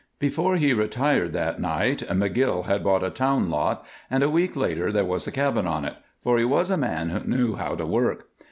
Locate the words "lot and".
3.51-4.23